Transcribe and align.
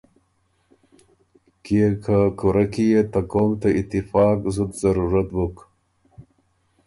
کيې 1.63 1.87
که 2.03 2.17
کُورۀ 2.39 2.65
کی 2.73 2.85
يې 2.93 3.01
ته 3.11 3.19
قوم 3.31 3.51
ته 3.61 3.69
اتفاق 3.79 4.37
ته 4.43 4.49
زُت 4.55 4.71
ضرورت 4.81 5.29
بُک 5.35 5.55